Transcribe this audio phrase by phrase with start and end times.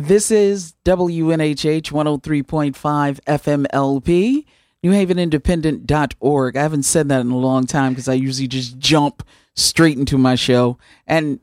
[0.00, 4.44] This is WNHH 103.5 FMLP,
[4.84, 6.56] NewHavenIndependent.org.
[6.56, 9.24] I haven't said that in a long time because I usually just jump
[9.56, 10.78] straight into my show.
[11.08, 11.40] And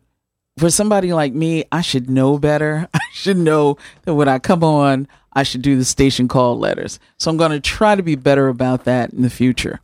[0.58, 2.88] for somebody like me, I should know better.
[2.94, 6.98] I should know that when I come on, I should do the station call letters.
[7.18, 9.82] So I'm going to try to be better about that in the future.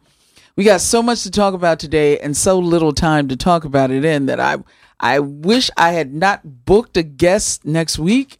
[0.55, 3.91] We got so much to talk about today and so little time to talk about
[3.91, 4.59] it in that I
[4.97, 8.37] I wish I had not booked a guest next week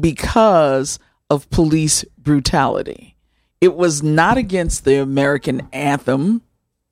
[0.00, 0.98] because
[1.30, 3.16] of police brutality.
[3.60, 6.42] It was not against the American anthem,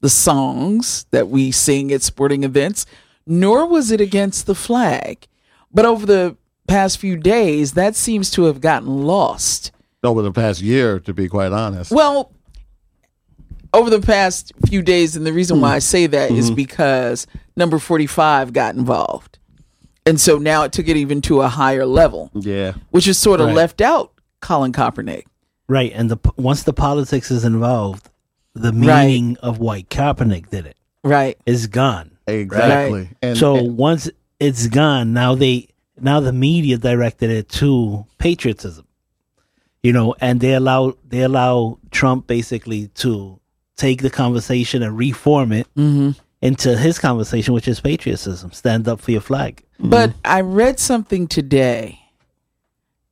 [0.00, 2.86] the songs that we sing at sporting events,
[3.26, 5.26] nor was it against the flag.
[5.72, 6.36] But over the
[6.68, 9.72] past few days, that seems to have gotten lost.
[10.04, 11.90] Over the past year, to be quite honest.
[11.90, 12.30] Well,
[13.72, 16.38] over the past few days, and the reason why I say that mm-hmm.
[16.38, 19.38] is because number 45 got involved.
[20.06, 22.30] And so now it took it even to a higher level.
[22.34, 22.72] Yeah.
[22.90, 23.56] Which is sort of right.
[23.56, 25.24] left out Colin Kaepernick.
[25.68, 25.92] Right.
[25.94, 28.08] And the once the politics is involved,
[28.54, 29.38] the meaning right.
[29.42, 32.16] of why Kaepernick did it right is gone.
[32.26, 33.00] Exactly.
[33.00, 33.16] Right?
[33.22, 34.10] And, so and, once
[34.40, 35.68] it's gone, now they
[36.00, 38.86] now the media directed it to patriotism.
[39.82, 43.37] You know, and they allow they allow Trump basically to
[43.78, 46.10] take the conversation and reform it mm-hmm.
[46.42, 48.52] into his conversation, which is patriotism.
[48.52, 49.64] Stand up for your flag.
[49.78, 50.20] But mm-hmm.
[50.24, 52.00] I read something today,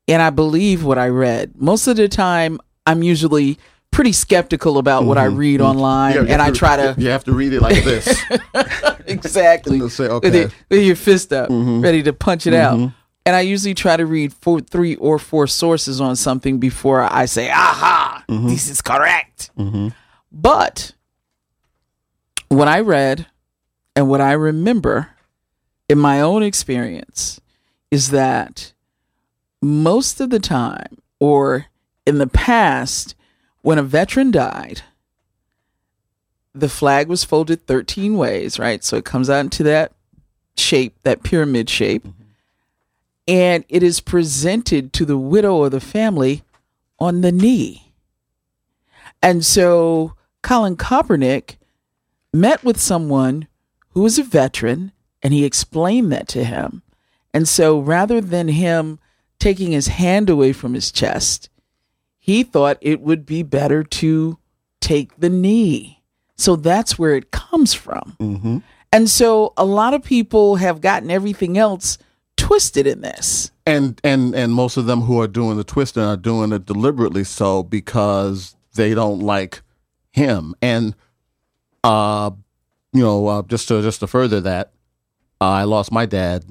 [0.08, 1.52] and I believe what I read.
[1.56, 3.58] Most of the time, I'm usually
[3.92, 5.08] pretty skeptical about mm-hmm.
[5.08, 5.36] what I mm-hmm.
[5.36, 5.78] read mm-hmm.
[5.78, 6.94] online, yeah, and I try to.
[6.98, 8.20] You have to read it like this.
[9.06, 9.88] exactly.
[9.88, 10.30] say, okay.
[10.30, 11.80] with, with, your fist up, mm-hmm.
[11.80, 12.92] ready to punch it out.
[13.24, 17.24] And I usually try to read four, three or four sources on something before I
[17.24, 19.50] say, aha, this is correct.
[20.38, 20.92] But
[22.48, 23.26] what I read
[23.94, 25.08] and what I remember
[25.88, 27.40] in my own experience
[27.90, 28.74] is that
[29.62, 31.66] most of the time, or
[32.04, 33.14] in the past,
[33.62, 34.82] when a veteran died,
[36.54, 38.84] the flag was folded 13 ways, right?
[38.84, 39.92] So it comes out into that
[40.58, 42.02] shape, that pyramid shape.
[42.02, 42.22] Mm-hmm.
[43.28, 46.42] And it is presented to the widow or the family
[46.98, 47.94] on the knee.
[49.22, 50.15] And so
[50.46, 51.56] Colin Kaepernick
[52.32, 53.48] met with someone
[53.88, 56.84] who was a veteran and he explained that to him.
[57.34, 59.00] And so rather than him
[59.40, 61.50] taking his hand away from his chest,
[62.16, 64.38] he thought it would be better to
[64.80, 66.04] take the knee.
[66.36, 68.16] So that's where it comes from.
[68.20, 68.58] Mm-hmm.
[68.92, 71.98] And so a lot of people have gotten everything else
[72.36, 73.50] twisted in this.
[73.66, 77.24] And and and most of them who are doing the twisting are doing it deliberately
[77.24, 79.62] so because they don't like
[80.16, 80.54] him.
[80.60, 80.94] And
[81.84, 82.30] uh,
[82.92, 84.72] you know, uh, just to just to further that,
[85.40, 86.44] uh, I lost my dad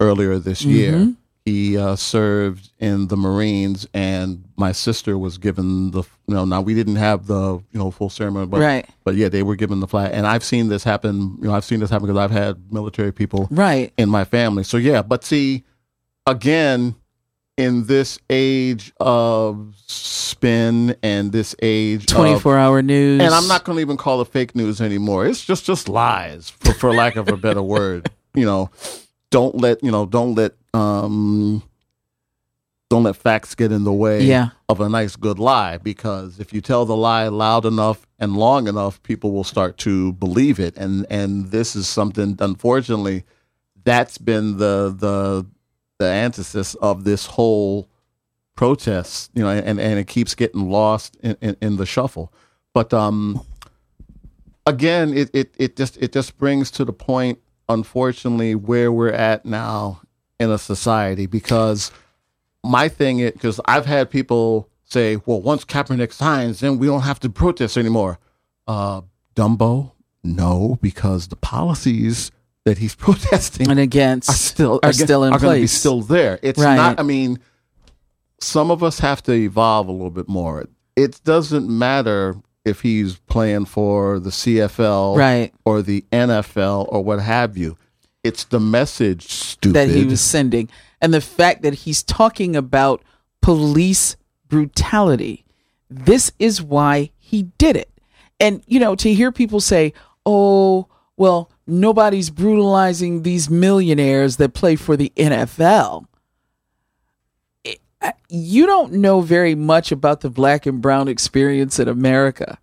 [0.00, 0.70] earlier this mm-hmm.
[0.70, 1.14] year.
[1.44, 6.02] He uh, served in the Marines, and my sister was given the.
[6.26, 8.86] You know, now we didn't have the you know full ceremony, but right.
[9.02, 11.38] but yeah, they were given the flag, and I've seen this happen.
[11.40, 14.62] You know, I've seen this happen because I've had military people right in my family.
[14.62, 15.64] So yeah, but see,
[16.26, 16.96] again,
[17.58, 23.20] in this age of spin and this age 24 of, hour news.
[23.20, 25.26] And i'm not going to even call it fake news anymore.
[25.26, 28.10] It's just just lies for, for lack of a better word.
[28.34, 28.70] You know
[29.30, 31.62] don't let you know don't let um
[32.88, 34.50] don't let facts get in the way yeah.
[34.68, 38.66] of a nice good lie because if you tell the lie loud enough and long
[38.66, 40.76] enough people will start to believe it.
[40.76, 43.24] And and this is something unfortunately
[43.84, 45.46] that's been the the
[45.98, 47.88] the antithesis of this whole
[48.54, 52.32] protest, you know, and, and it keeps getting lost in, in, in the shuffle.
[52.74, 53.40] But um,
[54.66, 59.44] again, it, it, it just it just brings to the point, unfortunately, where we're at
[59.44, 60.00] now
[60.38, 61.26] in a society.
[61.26, 61.90] Because
[62.64, 67.02] my thing is, because I've had people say, "Well, once Kaepernick signs, then we don't
[67.02, 68.18] have to protest anymore."
[68.66, 69.02] Uh,
[69.34, 69.92] Dumbo,
[70.22, 72.30] no, because the policies
[72.68, 76.02] that he's protesting and against are still are again, still in are gonna be still
[76.02, 76.38] there.
[76.42, 76.76] It's Right.
[76.76, 77.00] not.
[77.00, 77.38] I mean,
[78.40, 80.66] some of us have to evolve a little bit more.
[80.96, 85.52] It doesn't matter if he's playing for the CFL Right.
[85.64, 87.76] or the NFL or what have you.
[88.24, 89.74] It's the message, stupid.
[89.74, 90.68] that he was sending
[91.00, 93.02] and the fact that he's talking about
[93.40, 94.16] police
[94.48, 95.44] brutality
[95.88, 97.88] this is why he did it
[98.40, 99.92] and you know to hear people say
[100.26, 100.86] oh
[101.16, 106.06] well nobody's brutalizing these millionaires that play for the NFL
[107.64, 107.80] It-
[108.28, 112.58] you don't know very much about the black and brown experience in America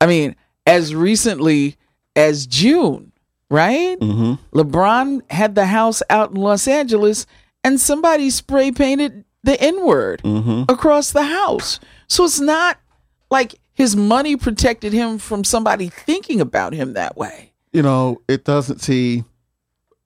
[0.00, 0.34] i mean
[0.66, 1.76] as recently
[2.16, 3.12] as June
[3.50, 4.58] right Mm-hmm.
[4.58, 7.26] LeBron had the house out in Los Angeles
[7.62, 10.70] and somebody spray painted the N word Mm-hmm.
[10.72, 11.78] across the house.
[12.08, 12.78] So it's not
[13.30, 17.52] like his money protected him from somebody thinking about him that way.
[17.74, 19.24] You know, it doesn't see.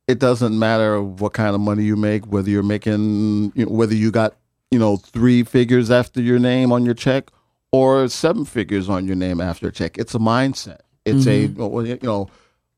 [0.09, 3.94] It doesn't matter what kind of money you make, whether you're making, you know, whether
[3.94, 4.37] you got,
[4.70, 7.31] you know, three figures after your name on your check
[7.73, 9.99] or seven figures on your name after a check.
[9.99, 10.81] It's a mindset.
[11.05, 11.87] It's a, mm-hmm.
[11.87, 12.31] you know,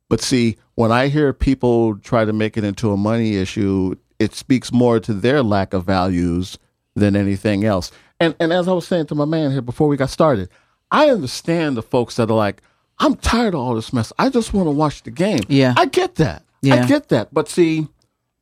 [0.09, 4.35] but see, when I hear people try to make it into a money issue, it
[4.35, 6.59] speaks more to their lack of values
[6.97, 7.93] than anything else.
[8.19, 10.49] And and as I was saying to my man here before we got started,
[10.91, 12.61] I understand the folks that are like,
[13.01, 14.13] I'm tired of all this mess.
[14.19, 15.41] I just want to watch the game.
[15.49, 15.75] Yeah.
[15.77, 16.45] I get that.
[16.63, 16.77] Yeah.
[16.83, 17.33] I get that.
[17.35, 17.89] But see,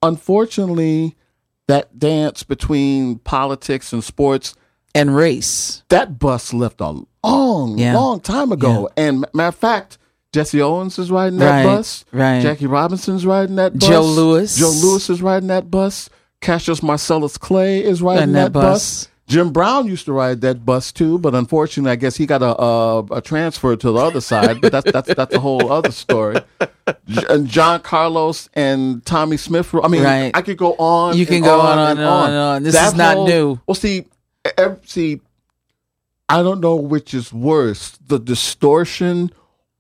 [0.02, 1.14] unfortunately,
[1.69, 4.55] that dance between politics and sports,
[4.94, 5.82] And race.
[5.90, 7.94] that bus left a long, Yeah.
[7.96, 8.88] long time ago.
[8.96, 9.99] And matter of fact,
[10.32, 12.04] Jesse Owens is riding that Right, bus.
[12.12, 12.40] right.
[12.43, 13.88] Jackie Robinson's riding that bus.
[13.88, 14.54] Joe Louis.
[14.56, 16.11] Joe Louis is riding that bus.
[16.40, 18.64] Cassius Marcellus Clay is riding that, that bus.
[19.04, 19.08] bus.
[19.28, 22.58] Jim Brown used to ride that bus too, but unfortunately, I guess he got a
[22.60, 24.60] a, a transfer to the other side.
[24.60, 26.36] But that's that's that's a whole other story.
[27.28, 29.75] And John Carlos and Tommie Smith.
[29.75, 30.30] I mean, Right.
[30.34, 31.16] I could go on.
[31.16, 32.62] You can go on on and and on and on.
[32.62, 33.60] This is not new.
[33.66, 34.06] Well, see,
[34.84, 35.20] see,
[36.30, 39.30] I don't know which is worse: the distortion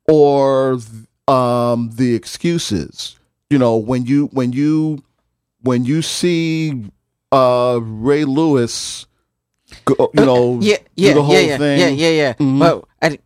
[0.06, 0.78] or
[1.26, 3.16] um, the excuses.
[3.48, 5.02] You know, when you when you
[5.62, 6.84] when you see
[7.32, 9.06] uh, Ray Lewis,
[9.88, 11.78] you know, Uh, Yeah, do yeah, the whole yeah, yeah, thing.
[11.80, 12.32] yeah, yeah, yeah.
[12.34, 12.58] Mhm.
[12.60, 13.18] Well, I,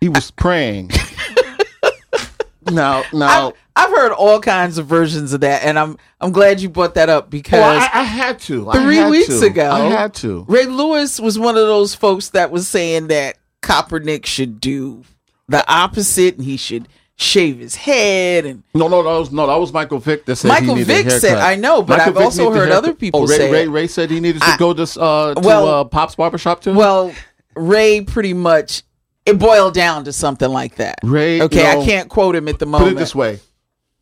[0.00, 0.90] He was praying.
[2.70, 6.60] now, now, I've, I've heard all kinds of versions of that, and I'm I'm glad
[6.60, 8.68] you brought that up because well, I, I had to.
[8.70, 9.46] I three had weeks to.
[9.46, 10.44] ago- I had to.
[10.48, 15.04] Ray Lewis was one of those folks that was saying that Kaepernick should do
[15.48, 19.56] the opposite, and he should shave his head and No, no, that was no, that
[19.56, 22.22] was Michael Vick that said Michael he needed Vick said- I know, but I've Vick
[22.22, 23.66] also heard other people oh, Ray, say Ray.
[23.68, 26.74] Ray said he needed to I- go to uh, to Well- uh, Pop's barbershop too.
[26.74, 27.14] Well,
[27.54, 28.82] Ray pretty much
[29.24, 30.98] it boiled down to something like that.
[31.02, 33.40] Ray, Okay, you know, I can't quote him at the moment put it this way: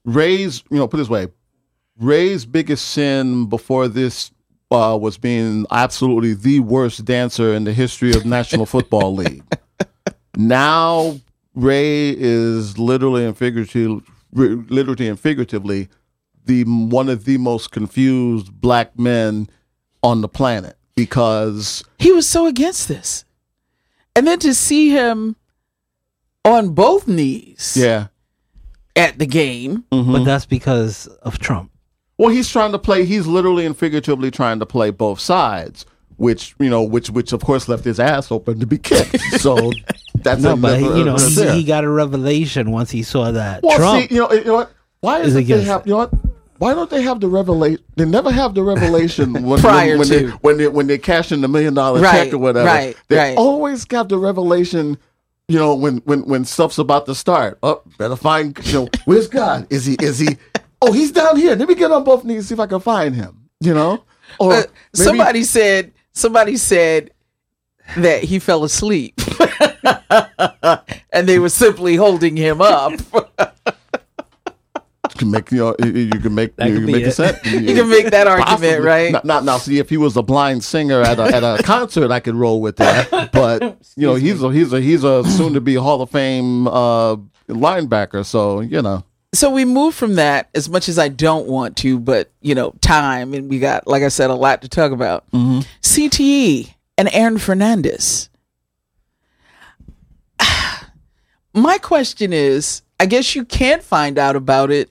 [0.04, 1.28] Ray's, you know, put it this way,
[1.98, 4.32] Ray's biggest sin before this
[4.72, 9.44] uh, was being absolutely the worst dancer in the history of National Football League.
[10.36, 11.20] Now
[11.54, 14.02] Ray is literally and figuratively,
[14.32, 15.88] literally and figuratively,
[16.44, 19.48] the one of the most confused black men
[20.02, 23.24] on the planet because He was so against this.
[24.16, 25.36] And then to see him
[26.44, 28.08] on both knees yeah.
[28.94, 29.84] at the game.
[29.90, 30.12] Mm-hmm.
[30.12, 31.72] But that's because of Trump.
[32.16, 33.04] Well, he's trying to play.
[33.04, 35.84] He's literally and figuratively trying to play both sides,
[36.16, 39.20] which you know, which which of course left his ass open to be kicked.
[39.40, 39.72] So
[40.24, 43.62] that's No, but a- you know, he, he got a revelation once he saw that
[43.62, 44.08] well, Trump.
[44.08, 44.72] see, you know, you know what?
[45.00, 45.82] Why is is it they have?
[45.82, 45.86] it.
[45.86, 46.10] You know what?
[46.58, 47.82] Why don't they have the revelation?
[47.96, 50.26] They never have the revelation when, Prior when, when to.
[50.26, 52.66] they when they when they cash in the million dollar Right, check or whatever.
[52.66, 53.36] right, they right.
[53.36, 54.96] always got the revelation.
[55.48, 57.58] You know, when when when stuff's about to start.
[57.62, 58.58] Oh, better find.
[58.66, 59.66] You know, where's God?
[59.70, 59.94] Is he?
[60.00, 60.28] Is he?
[60.86, 61.54] Oh, he's down here.
[61.56, 63.48] Let me get on both knees and see if I can find him.
[63.60, 64.04] You know,
[64.38, 64.68] or Uh, maybe-
[65.04, 67.10] somebody said somebody said
[67.96, 69.18] that he fell asleep.
[71.12, 72.92] and they were simply holding him up.
[75.10, 77.44] You can make you know you- you can make That you can make a set.
[77.46, 79.12] you can make that argument, right?
[79.12, 79.58] Not, not now.
[79.58, 82.60] See, if he was a blind singer at a, at a concert, I could roll
[82.60, 83.30] with that.
[83.32, 83.62] But
[83.96, 87.14] you know, he's a he's a he's a soon to be Hall of Fame uh,
[87.48, 88.24] linebacker.
[88.26, 92.00] So you know, so we move from that as much as I don't want to,
[92.00, 95.30] but you know, time and we got, like I said, a lot to talk about.
[95.30, 98.30] CTE and Aaron Hernandez.
[101.54, 104.90] My question is, I guess you can't find out about it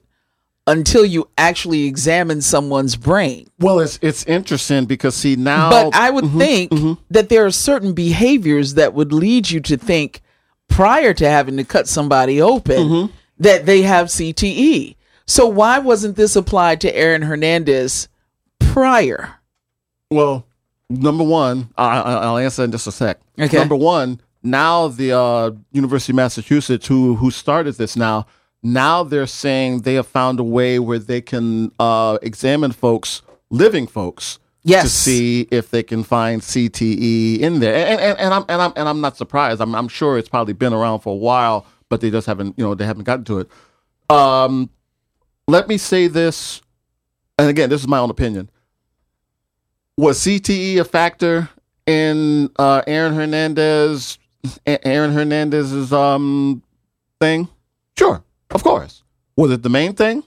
[0.65, 3.48] until you actually examine someone's brain.
[3.60, 7.51] Well, it's it's interesting because see now, But I would Mm-hmm, think that there are
[7.51, 10.22] certain behaviors that would lead you to think
[10.70, 13.13] prior to having to cut somebody open Mm-hmm.
[13.39, 14.96] that they have CTE.
[15.27, 18.08] So why wasn't this applied to Aaron Hernandez
[18.60, 19.36] prior?
[20.10, 20.46] Well,
[20.89, 23.20] number one, I, I- I'll answer in just a sec.
[23.39, 23.58] Okay.
[23.58, 28.28] Number one, now the uh, University of Massachusetts, who who started this now,
[28.62, 33.88] now they're saying they have found a way where they can uh, examine folks, living
[33.88, 34.84] folks, yes.
[34.84, 37.76] to see if they can find CTE in there.
[37.76, 39.62] And, and, and I'm and I'm and I'm not surprised.
[39.62, 42.66] I'm I'm sure it's probably been around for a while, but they just haven't you
[42.66, 43.50] know they haven't gotten to it.
[44.10, 44.70] Um,
[45.48, 46.62] let me say this,
[47.38, 48.50] and again, this is my own opinion.
[49.98, 51.50] Was CTE a factor
[51.86, 54.18] in uh, Aaron Hernandez,
[54.66, 56.64] Aaron Hernandez's um
[57.20, 57.48] thing?
[57.98, 59.04] Sure, of course.
[59.36, 60.24] Was it the main thing?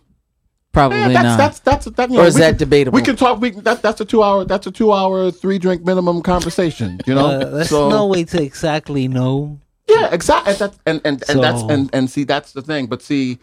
[0.73, 1.37] Probably Yeah, that's, not.
[1.39, 2.11] that's that's that.
[2.11, 2.97] You Or is that can- debatable?
[2.97, 3.41] We can talk.
[3.41, 4.45] We can, that that's a two hour.
[4.45, 7.01] That's a two hour, three drink minimum conversation.
[7.07, 7.27] You know.
[7.41, 9.59] Uh, there's so no way to exactly know.
[9.89, 10.53] yeah, exactly.
[10.53, 12.87] And, that, and and and that's and and see that's the thing.
[12.89, 13.39] But see,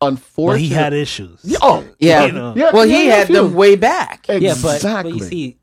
[0.00, 1.40] But unfortunately, he had issues.
[1.42, 2.26] Yeah, oh yeah.
[2.26, 2.52] you know.
[2.56, 2.70] yeah.
[2.72, 3.36] well, yeah, he yeah, had few.
[3.36, 4.26] them way back.
[4.28, 4.78] Yeah, Exactly.
[4.82, 5.56] but, but you see,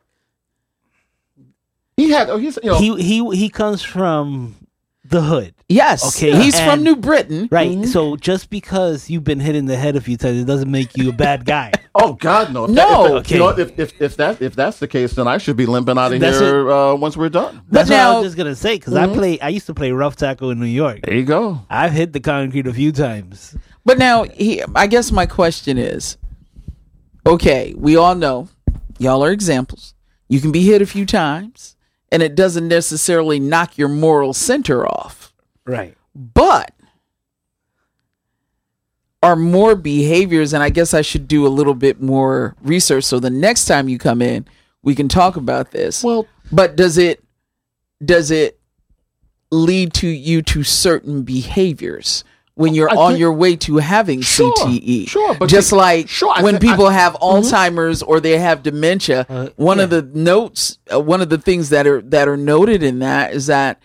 [1.97, 2.29] he had.
[2.29, 2.79] Oh, he's you know.
[2.79, 4.55] he he he comes from
[5.05, 6.15] the hood, Yes.
[6.15, 7.49] Okay, He's from New Britain.
[7.51, 7.85] right?
[7.85, 10.95] So just because you've been hit in the head a few times, it doesn't make
[10.97, 11.71] you a bad guy.
[11.95, 12.63] oh God, no.
[12.63, 13.03] If No.
[13.03, 13.61] that, if, you know, Okay.
[13.63, 16.19] if, if if that if that's the case, then I should be limping out of
[16.21, 17.61] That's here uh, once we're done.
[17.69, 19.39] That's But what I was just gonna say because I play.
[19.41, 21.01] I used to play rough tackle in New York.
[21.03, 21.59] There you go.
[21.69, 23.55] I've hit the concrete a few times.
[23.85, 26.17] But now, he, I guess my question is
[27.25, 28.47] okay, we all know
[28.99, 29.93] y'all are examples.
[30.29, 31.75] You can be hit a few times,
[32.13, 35.33] and it doesn't necessarily knock your moral center off.
[35.65, 35.97] Right.
[36.13, 36.71] But
[39.23, 43.19] are more behaviors, and I guess I should do a little bit more research so
[43.19, 44.45] the next time you come in,
[44.83, 46.03] we can talk about this.
[46.03, 47.23] Well, But does it
[48.05, 48.59] does it
[49.49, 52.23] lead to you to certain behaviors
[52.55, 55.07] when you're I on think- your way to having Sure, CTE?
[55.07, 58.61] sure, but just the- like sure, when thi- people I- have Alzheimer's or they have
[58.63, 62.37] dementia, Uh, one of the notes, uh, one of the things that are that are
[62.37, 63.79] noted in that is that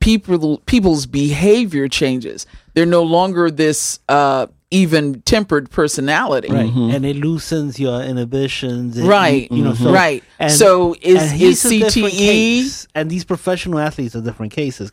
[0.00, 2.46] people people's behavior changes.
[2.74, 6.48] They're no longer this uh, even tempered personality.
[6.50, 6.68] Right.
[6.74, 8.96] And it loosens your inhibitions.
[8.96, 9.48] and Right.
[9.50, 9.74] You, you know.
[9.74, 10.22] So, right.
[10.40, 14.52] and- so is and is he's a different CTE and these professional athletes are different
[14.52, 14.90] cases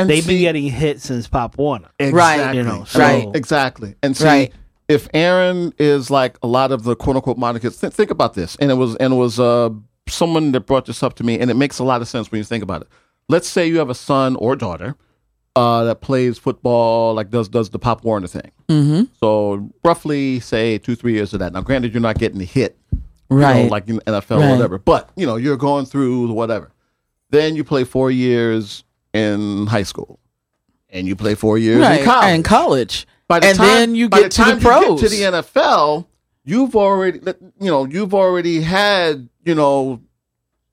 [0.00, 1.88] And- they've see- been getting hit since Pop Warner.
[1.98, 2.56] Exactly.
[2.58, 3.28] You know, Right.
[3.34, 3.94] Exactly.
[4.02, 4.52] And see, Right.
[4.88, 8.34] if Aaron is like a lot of the quote unquote modern kids, th- think about
[8.34, 8.56] this.
[8.60, 9.70] And it was and it was uh
[10.08, 12.38] someone that brought this up to me, and it makes a lot of sense when
[12.38, 12.88] you think about it.
[13.28, 14.96] Let's say you have a son or daughter
[15.56, 18.50] uh, that plays football, like does does the Pop Warner thing.
[18.68, 19.02] Mm-hmm.
[19.20, 21.52] So roughly, say two three years of that.
[21.52, 23.70] Now, granted, you're not getting hit, you know, right?
[23.70, 24.52] like in NFL or Right.
[24.52, 24.78] whatever.
[24.78, 26.70] But you know, you're going through whatever.
[27.30, 30.18] Then you play four years in high school,
[30.90, 32.00] and you play four years right.
[32.00, 32.28] in college.
[32.34, 33.06] And college.
[33.26, 35.00] By the and time, then you get to time the pros.
[35.00, 36.06] To the NFL,
[36.44, 37.20] you've already,
[37.60, 40.00] you know, you've already had, you know,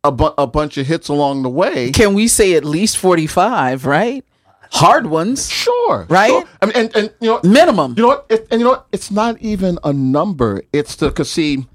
[0.06, 1.92] a, bu- a bunch of hits along the way.
[1.92, 4.24] Can we say at least 45, right?
[4.72, 6.30] Hard ones, Sure, Right?
[6.30, 6.44] sure.
[6.62, 7.94] I mean, and, and you know, minimum.
[7.98, 8.26] you know what?
[8.30, 8.88] It, and you know what?
[8.92, 10.62] It's not even a number.
[10.74, 11.66] It's the because see,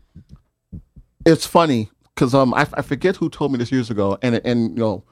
[1.25, 4.71] it's funny because um I, I forget who told me this years ago, and and
[4.73, 5.05] you know,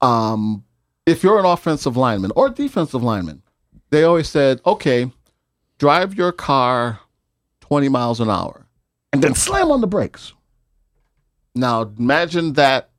[0.00, 0.64] um,
[1.06, 3.42] if you're an offensive lineman or defensive lineman,
[3.90, 5.10] they always said, okay,
[5.78, 7.00] drive your car
[7.60, 8.66] twenty miles an hour,
[9.12, 10.32] and then slam on the brakes.
[11.54, 12.90] Now imagine that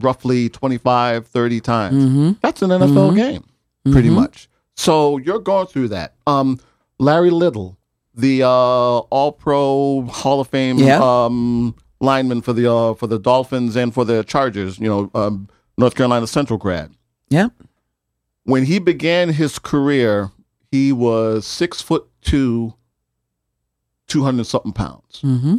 [0.00, 2.04] roughly 25, 30 times.
[2.04, 2.32] Mm-hmm.
[2.40, 3.44] That's an NFL game,
[3.92, 4.48] pretty much.
[4.76, 6.14] So you're going through that.
[6.26, 6.58] Um,
[6.98, 7.78] Larry Little,
[8.14, 10.98] the uh, All Pro Hall of Fame Yeah.
[11.00, 14.78] um, lineman for the uh, for the Dolphins and for the Chargers.
[14.78, 16.92] You know, um, North Carolina Central grad.
[17.28, 17.48] Yeah.
[18.44, 20.30] When he began his career,
[20.70, 22.74] he was six foot two,
[24.06, 25.20] two hundred something pounds.
[25.22, 25.56] Mm-hmm.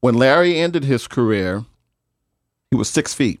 [0.00, 1.64] When Larry ended his career,
[2.70, 3.40] he was six feet.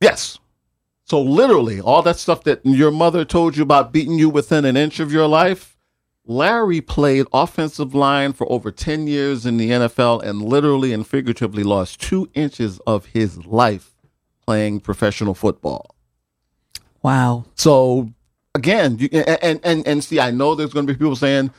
[0.00, 0.38] Yes.
[1.04, 4.76] So literally, all that stuff that your mother told you about beating you within an
[4.76, 5.76] inch of your life,
[6.24, 11.64] Larry played offensive line for over 10 years in the NFL and literally and figuratively
[11.64, 13.89] lost two inches of his life
[14.50, 15.94] playing professional football.
[17.02, 17.44] Wow.
[17.54, 18.10] So
[18.56, 21.52] again, you, and, and and and see, I know there's going to be people saying,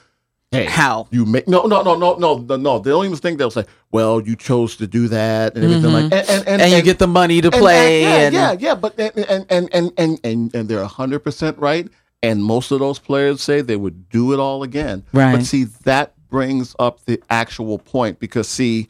[0.52, 1.08] hey, How?
[1.10, 2.80] you make no no no no no no no.
[2.80, 6.04] They don't even think they'll say, well, you chose to do that and everything like
[6.04, 6.62] and and, Mm-hmm.
[6.62, 8.04] And, you get the money to and- play.
[8.04, 8.76] and- And, yeah, yeah, yeah.
[8.76, 11.88] But and and and and and and, and they're hundred percent right.
[12.22, 15.04] And most of those players say they would do it all again.
[15.14, 15.34] Right.
[15.38, 18.90] But see, that brings up the actual point because see,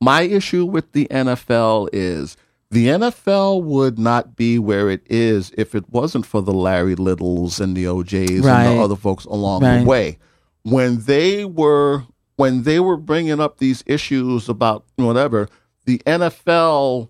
[0.00, 2.36] my issue with the NFL is
[2.70, 7.60] the NFL would not be where it is if it wasn't for the Larry Littles
[7.60, 8.64] and the OJs Right.
[8.66, 9.78] and the other folks along Right.
[9.80, 10.18] the way.
[10.62, 12.04] When they were
[12.36, 15.48] when they were bringing up these issues about whatever,
[15.86, 17.08] the NFL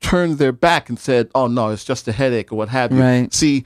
[0.00, 3.00] turned their back and said, "Oh no, it's just a headache or what have you."
[3.00, 3.34] Right.
[3.34, 3.64] See,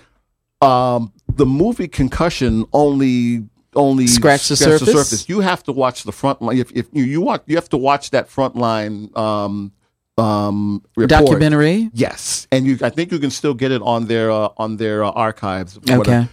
[0.60, 3.44] um, the movie Concussion only
[3.76, 5.28] only Scratch the scratched surface?
[5.28, 6.56] You have to watch the front line.
[6.56, 9.70] If, if you you watch, you have to watch that front line um,
[10.18, 11.08] um, report.
[11.26, 11.90] documentary.
[11.92, 12.78] Yes, and you.
[12.82, 15.78] I think you can still get it on their uh, on their uh, archives.
[15.78, 16.28] whatever Okay.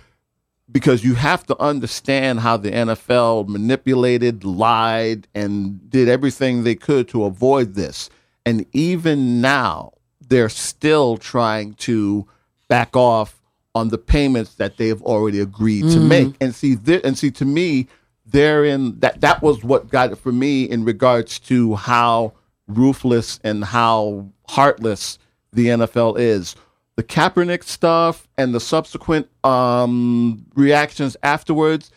[0.71, 7.07] because you have to understand how the NFL manipulated, lied, and did everything they could
[7.09, 8.09] to avoid this.
[8.45, 12.27] And even now, they're still trying to
[12.67, 13.41] back off
[13.75, 16.35] on the payments that they've already agreed to make.
[16.39, 17.87] And see, th- and see, to me,
[18.25, 22.33] therein that that was what got it for me in regards to how
[22.67, 25.17] ruthless and how heartless
[25.51, 26.55] the NFL is.
[26.95, 31.91] The Kaepernick stuff and the subsequent um, reactions afterwards,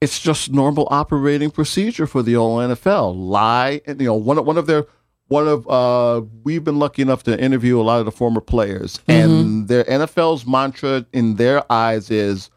[0.00, 3.14] it's just normal operating procedure for the old NFL.
[3.16, 4.84] Lie, and you know, one of one of their
[5.28, 9.00] one of uh, we've been lucky enough to interview a lot of the former players,
[9.08, 12.50] and their NFL's mantra in their eyes is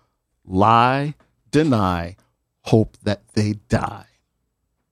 [0.43, 1.15] lie,
[1.51, 2.17] deny,
[2.61, 4.05] hope that they die.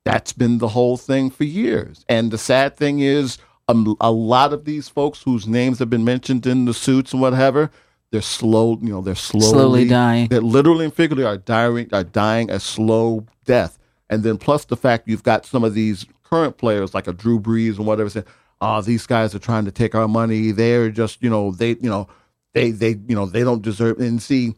[0.06, 2.06] That's been the whole thing for years.
[2.10, 3.38] And the sad thing is,
[3.70, 7.22] um, a lot of these folks whose names have been mentioned in the suits and
[7.22, 7.72] whatever,
[8.12, 8.78] they're slow.
[8.82, 10.28] You know, they're slowly, Slowly dying.
[10.28, 13.80] That literally and figuratively are dying, are dying a slow death.
[14.10, 17.40] And then plus the fact you've got some of these current players like a Drew
[17.40, 18.26] Brees and whatever saying,
[18.60, 20.52] "Oh, these guys are trying to take our money.
[20.52, 22.08] They're just, you know, they, you know,
[22.54, 24.56] they, they, you know, they don't deserve." And see,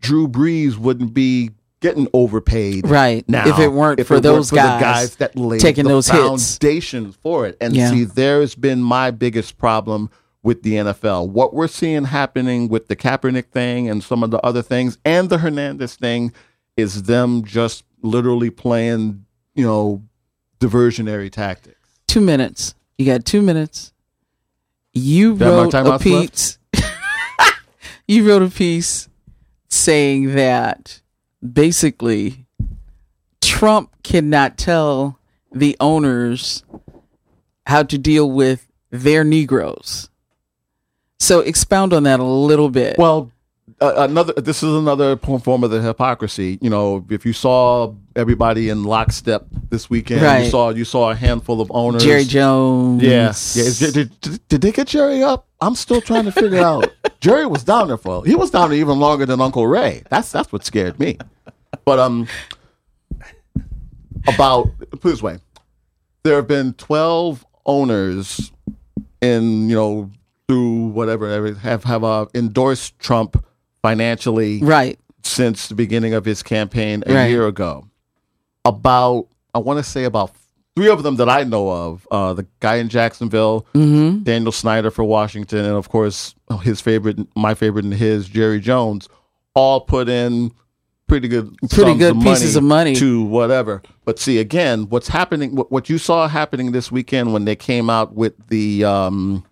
[0.00, 1.52] Drew Brees wouldn't be
[1.84, 3.28] getting overpaid Right.
[3.28, 6.56] now If it weren't if for those the guys guys that laid taking those hits.
[6.56, 7.58] foundation for it.
[7.60, 7.90] And Yeah.
[7.90, 10.08] see, there's been my biggest problem
[10.42, 11.28] with the NFL.
[11.28, 15.28] What we're seeing happening with the Kaepernick thing and some of the other things and
[15.28, 16.32] the Hernandez thing
[16.76, 20.02] is them just literally playing, you know,
[20.60, 21.76] diversionary tactics.
[22.06, 22.74] Two minutes.
[22.96, 23.92] You got two minutes.
[24.94, 26.58] You wrote a piece.
[28.08, 29.08] you wrote a piece
[29.68, 31.00] saying that
[31.52, 32.46] basically
[33.40, 35.18] Trump cannot tell
[35.52, 36.64] the owners
[37.66, 40.10] how to deal with their Negroes.
[41.18, 42.98] So expound on that a little bit.
[42.98, 43.30] Well,
[43.80, 44.32] uh, another.
[44.34, 46.58] This is another form of the hypocrisy.
[46.60, 51.14] You know, if you saw everybody in lockstep this weekend, you saw you saw a
[51.14, 52.04] handful of owners.
[52.04, 53.02] Jerry Jones.
[53.02, 53.30] Yeah, yeah.
[53.30, 55.46] Is, did, did, did they get Jerry up?
[55.60, 56.92] I'm still trying to figure out.
[57.20, 58.24] Jerry was down there for.
[58.24, 60.02] He was down there even longer than Uncle Ray.
[60.10, 61.18] That's that's what scared me.
[61.84, 62.26] But um,
[64.28, 65.38] about put this way,
[66.22, 68.52] there have been 12 owners
[69.20, 70.10] in you know
[70.48, 73.42] through whatever have have uh, endorsed Trump
[73.82, 74.98] financially Right.
[75.22, 77.26] since the beginning of his campaign a Right.
[77.30, 77.86] year ago.
[78.66, 80.30] About, I want to say about
[80.74, 82.08] three of them that I know of.
[82.10, 84.22] Uh, the guy in Jacksonville, Mm-hmm.
[84.22, 89.08] Daniel Snyder for Washington, and of course his favorite, my favorite, and his Jerry Jones,
[89.54, 90.50] all put in
[91.06, 92.94] pretty good, Pretty good pieces of money.
[92.96, 93.82] to whatever.
[94.04, 95.54] But see, again, what's happening?
[95.54, 99.44] What, what you saw happening this weekend when they came out with the um,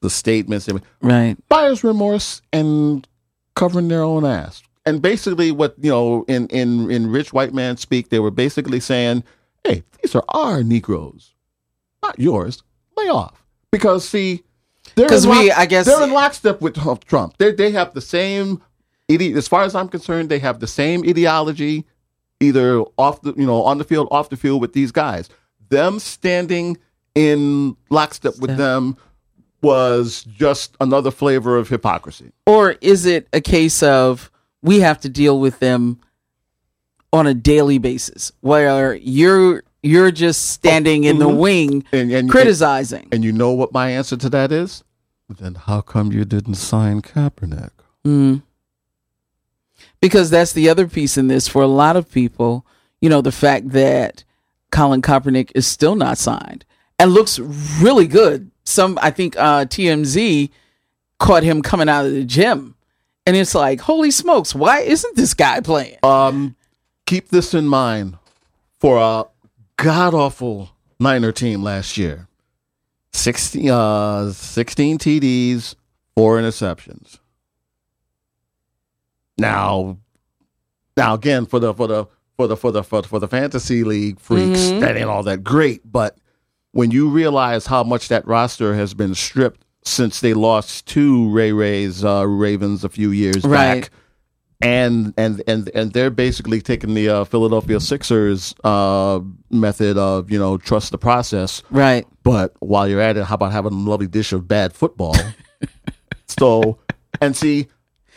[0.00, 0.68] the statements,
[1.02, 1.36] Right.
[1.48, 3.06] buyer's remorse and
[3.54, 4.62] covering their own ass.
[4.86, 8.80] And basically, what you know, in in in rich white man speak, they were basically
[8.80, 9.24] saying,
[9.64, 11.34] "Hey, these are our Negroes,
[12.02, 12.62] not yours.
[12.96, 14.42] Lay off." Because see,
[14.94, 17.34] they're 'Cause in we, I guess- they're in lockstep with Trump.
[17.38, 18.62] They they have the same,
[19.10, 21.84] ide- as far as I'm concerned, they have the same ideology,
[22.40, 25.28] either off the you know on the field, off the field with these guys.
[25.68, 26.78] Them standing
[27.14, 28.96] in lockstep with them
[29.62, 32.32] was just another flavor of hypocrisy.
[32.46, 34.30] Or is it a case of
[34.62, 36.00] we have to deal with them
[37.12, 41.38] on a daily basis where you're you're just standing in the mhm.
[41.38, 43.08] wing And and, criticizing?
[43.12, 44.82] and you know what my answer to that is?
[45.28, 47.70] Then how come you didn't sign Kaepernick?
[48.04, 48.42] Mm.
[50.00, 52.64] Because that's the other piece in this for a lot of people,
[53.00, 54.24] you know, the fact that
[54.70, 56.64] Colin Kaepernick is still not signed
[56.98, 58.50] and looks really good.
[58.64, 60.50] Some, I think, uh, TMZ
[61.18, 62.74] caught him coming out of the gym.
[63.26, 65.98] And it's like, holy smokes, why isn't this guy playing?
[66.02, 66.56] Um,
[67.06, 68.16] keep this in mind
[68.78, 69.26] for a
[69.76, 72.26] god awful Niner team last year.
[73.12, 75.74] 16, uh, 16 TDs,
[76.16, 77.19] four interceptions.
[79.40, 79.98] Now,
[80.96, 84.20] now again for the for the for the for the for, for the fantasy league
[84.20, 85.80] freaks, that ain't all that great.
[85.90, 86.18] But
[86.72, 91.52] when you realize how much that roster has been stripped since they lost to Ray
[91.52, 93.82] Ray's uh, Ravens a few years Right.
[93.82, 93.90] back,
[94.60, 100.38] and and and and they're basically taking the uh, Philadelphia Sixers uh, method of you
[100.38, 101.62] know trust the process.
[101.70, 102.06] Right.
[102.22, 105.16] But while you're at it, how about having a lovely dish of bad football?
[106.26, 106.78] so,
[107.20, 107.68] and see,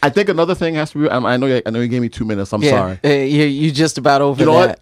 [0.04, 1.10] I think another thing has to be.
[1.10, 2.52] I I know, you, I know you gave me two minutes.
[2.54, 2.70] I'm Yeah.
[2.72, 3.00] sorry.
[3.04, 4.68] Uh, you you just about over You know that.
[4.68, 4.80] what?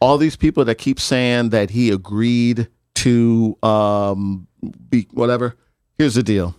[0.00, 4.46] All these people that keep saying that he agreed to um,
[4.88, 5.54] be whatever.
[5.98, 6.54] Here's the deal.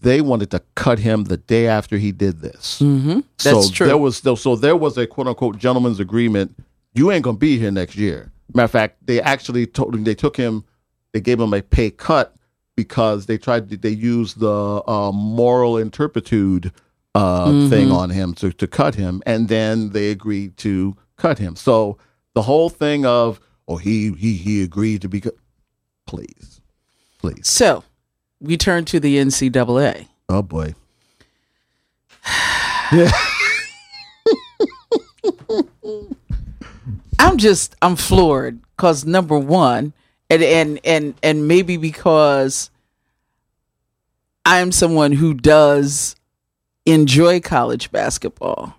[0.00, 2.80] They wanted to cut him the day after he did this.
[2.80, 3.20] Mm-hmm.
[3.42, 3.86] That's so true.
[3.86, 6.56] There was so there was a quote unquote gentleman's agreement.
[6.94, 8.32] You ain't gonna be here next year.
[8.54, 10.64] Matter of fact, they actually told him they took him,
[11.12, 12.34] they gave him a pay cut
[12.76, 16.70] because they tried to, they used the uh, moral interpitude
[17.16, 17.68] uh, Mm-hmm.
[17.70, 21.56] thing on him to to cut him, and then they agreed to cut him.
[21.56, 21.98] So
[22.34, 25.34] the whole thing of oh he he he agreed to be cut.
[26.06, 26.60] Please,
[27.18, 27.46] please.
[27.48, 27.82] So
[28.40, 30.08] we turn to the NCAA.
[30.28, 30.74] Oh boy.
[37.18, 39.92] I'm just I'm floored because number one,
[40.30, 42.70] and and and and maybe because
[44.44, 46.14] I'm someone who does
[46.86, 48.74] enjoy college basketball.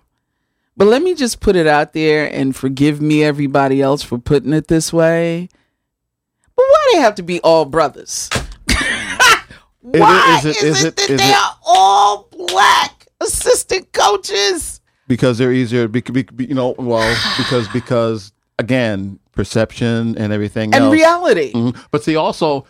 [0.76, 4.52] But let me just put it out there and forgive me everybody else for putting
[4.52, 5.48] it this way.
[6.56, 8.28] But why do they have to be all brothers?
[9.80, 13.92] why is it- is, is it, it- that is they it- are all black assistant
[13.92, 14.80] coaches?
[15.06, 20.84] because they're easier bec- bec- you know well because because again perception and everything And
[20.84, 21.52] else reality.
[21.54, 21.76] Mhm.
[21.90, 22.66] but see also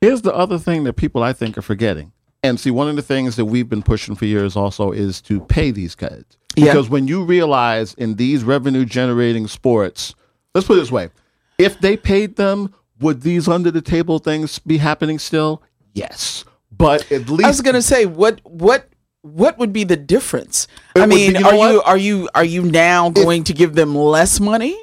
[0.00, 2.12] here's the other thing that people i think are forgetting
[2.42, 5.40] and see one of the things that we've been pushing for years also is to
[5.40, 6.66] pay these kids Yeah.
[6.66, 10.14] because when you realize in these revenue generating sports
[10.54, 11.10] let's put it this way
[11.58, 15.60] if they paid them would these under the table things be happening still?
[15.92, 16.44] Yes.
[16.70, 18.88] But at least I was gonna say what what
[19.22, 20.66] what would be the difference?
[20.96, 23.52] I would be- mean, you know are you are you are you now going to
[23.52, 24.76] give them less money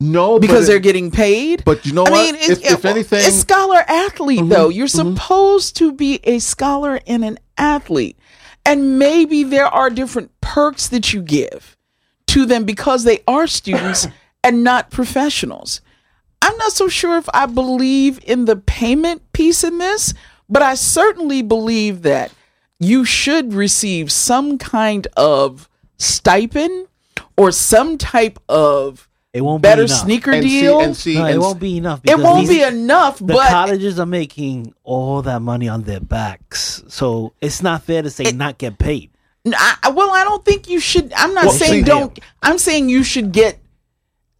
[0.00, 1.64] no because they're it- getting paid?
[1.64, 2.24] but you know I what?
[2.34, 4.68] mean, If- if anything- Mm-hmm, it's scholar athlete though.
[4.68, 8.18] You're supposed to be a scholar and an athlete,
[8.66, 11.76] and maybe there are different perks that you give
[12.28, 14.06] to them because they are students
[14.44, 15.80] and not professionals.
[16.42, 20.12] I'm not so sure if I believe in the payment piece in this,
[20.48, 22.32] but I certainly believe that
[22.78, 26.88] you should receive some kind of stipend
[27.38, 30.00] or some type of It won't better be enough.
[30.04, 30.80] sneaker and see, deal.
[30.80, 32.00] and see, No, and it won't be enough.
[32.04, 36.00] it won't these- be enough, The but colleges are making all that money on their
[36.00, 39.10] backs, so it's not fair to say not get paid.
[39.46, 41.12] I, I- well, I don't think you should.
[41.16, 42.16] I'm not Well, saying see- don't.
[42.42, 43.58] I'm saying you should get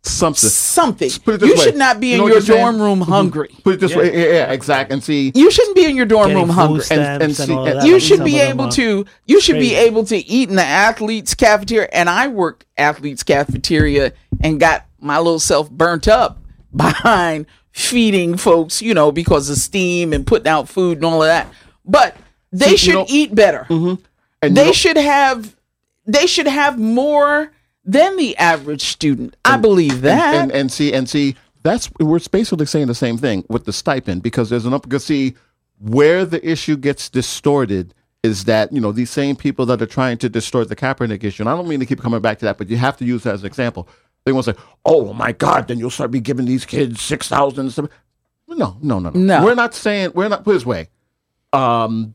[0.02, 0.48] something.
[0.50, 1.10] something.
[1.24, 1.64] Put it this You way.
[1.64, 2.60] should not be You in your you're saying?
[2.60, 3.10] dorm room mm-hmm.
[3.10, 3.48] hungry.
[3.64, 4.92] Put it this way, yeah, yeah, exact.
[4.92, 6.84] And see, You shouldn't be in your dorm Getting room hungry.
[6.84, 10.16] stamps And- and see- and- you should be able to you should be able to
[10.16, 14.12] eat in the athletes cafeteria and i work athletes cafeteria
[14.44, 16.38] and got my little self burnt up
[16.76, 21.26] behind feeding folks you know because of steam and putting out food and all of
[21.26, 21.52] that.
[21.84, 22.16] But
[22.52, 23.66] they you should eat better.
[23.68, 24.00] Mm-hmm.
[24.42, 25.56] And they should have
[26.06, 27.50] they should have more
[27.84, 29.36] than the average student.
[29.44, 30.34] I believe that.
[30.34, 34.22] and, and see and see that's we're basically saying the same thing with the stipend
[34.22, 35.34] because there's an up because see
[35.80, 40.18] where the issue gets distorted is that you know these same people that are trying
[40.18, 42.58] to distort the Kaepernick issue and I don't mean to keep coming back to that
[42.58, 43.88] but you have to use that as an example
[44.24, 47.28] they want to say oh my god then you'll start be giving these kids six
[47.28, 47.88] thousand no
[48.48, 49.44] no no no No.
[49.44, 50.88] we're not saying we're not put this way
[51.52, 52.14] um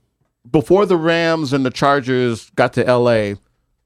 [0.50, 3.36] before the Rams and the Chargers got to LA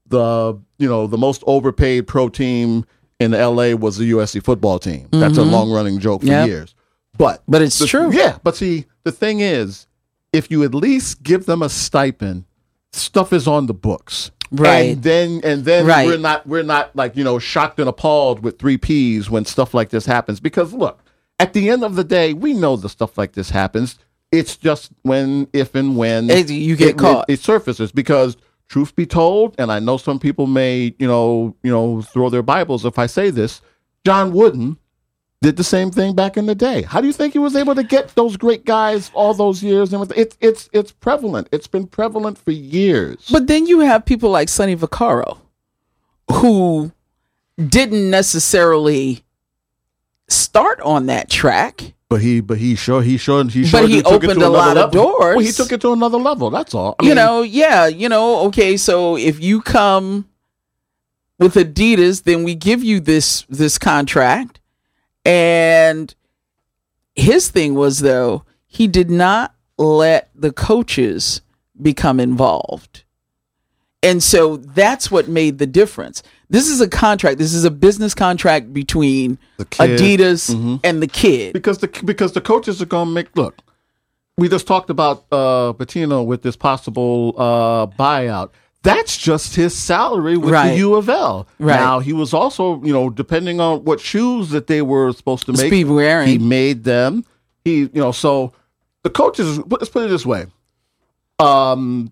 [0.07, 2.85] the you know the most overpaid pro team
[3.19, 5.07] in LA was the USC football team.
[5.11, 6.47] That's a long running joke for Yep.
[6.47, 6.75] years.
[7.17, 8.11] But But it's the- true.
[8.11, 9.87] Yeah, but see, the thing is,
[10.33, 12.43] if you at least give them a stipend,
[12.91, 14.31] stuff is on the books.
[14.53, 14.91] Right.
[14.93, 16.05] And then and then Right.
[16.07, 19.73] we're not we're not like, you know, shocked and appalled with three P's when stuff
[19.73, 20.39] like this happens.
[20.39, 20.99] Because look,
[21.39, 23.97] at the end of the day, we know the stuff like this happens.
[24.31, 27.25] It's just when, if and when It- you get it- caught.
[27.27, 28.37] It, it surfaces because
[28.69, 32.41] truth be told, and I know some people may, you know, you know, throw their
[32.43, 33.61] Bibles if I say this,
[34.05, 34.77] John Wooden
[35.43, 36.81] did the same thing back in the day.
[36.83, 39.93] How do you think he was able to get those great guys all those years?
[39.93, 41.49] And it's it's it's prevalent.
[41.51, 43.27] It's been prevalent for years.
[43.29, 45.37] But then you have people like Sonny Vaccaro,
[46.31, 46.93] who
[47.57, 49.23] didn't necessarily
[50.29, 51.93] start on that track.
[52.09, 54.91] But he, but he sure, he sure, he sure But he opened a lot of
[54.91, 55.35] doors.
[55.35, 56.51] Well, he took it to another level.
[56.51, 56.95] That's all.
[56.99, 60.29] I you mean, know, yeah, you know, okay, so if you come
[61.39, 64.59] with Adidas, then we give you this this contract.
[65.25, 66.13] And
[67.15, 71.41] his thing was though, he did not let the coaches
[71.81, 73.03] become involved.
[74.01, 76.23] And so that's what made the difference.
[76.49, 77.37] This is a contract.
[77.37, 79.37] This is a business contract between.
[79.97, 81.53] Adidas and the kid.
[81.53, 83.59] because the because the coaches are going to make look.
[84.37, 88.49] We just talked about uh Pitino with this possible uh buyout.
[88.83, 90.71] That's just his salary with Right.
[90.71, 91.47] the U of L.
[91.57, 91.75] Right.
[91.79, 95.53] Now he was also, you know, depending on what shoes that they were supposed to
[95.53, 96.27] make, wearing.
[96.27, 97.23] he made them.
[97.63, 98.51] He, you know, so
[99.03, 99.57] the coaches.
[99.67, 100.47] Let's put it this way:
[101.39, 102.11] um,